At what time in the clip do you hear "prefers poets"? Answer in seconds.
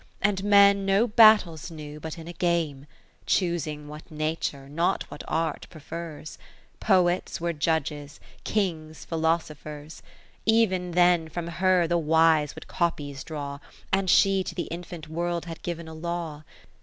5.69-7.39